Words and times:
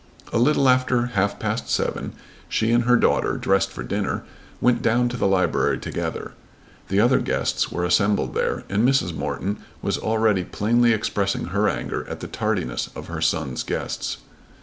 A 0.33 0.39
little 0.39 0.67
after 0.67 1.05
half 1.13 1.37
past 1.37 1.69
seven 1.69 2.13
she 2.49 2.71
and 2.71 2.85
her 2.85 2.95
daughter, 2.95 3.37
dressed 3.37 3.69
for 3.69 3.83
dinner, 3.83 4.23
went 4.59 4.81
down 4.81 5.09
to 5.09 5.15
the 5.15 5.27
library 5.27 5.77
together. 5.77 6.33
The 6.87 6.99
other 6.99 7.19
guests 7.19 7.71
were 7.71 7.85
assembled 7.85 8.33
there, 8.33 8.63
and 8.67 8.81
Mrs. 8.81 9.13
Morton 9.15 9.57
was 9.79 9.99
already 9.99 10.43
plainly 10.43 10.91
expressing 10.91 11.49
her 11.53 11.69
anger 11.69 12.07
at 12.07 12.19
the 12.19 12.27
tardiness 12.27 12.89
of 12.95 13.09
her 13.09 13.21
son's 13.21 13.61
guests. 13.61 14.17